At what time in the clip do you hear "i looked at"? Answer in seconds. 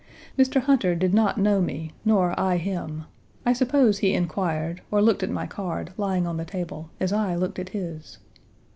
7.13-7.69